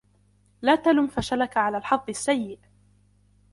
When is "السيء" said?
2.09-2.59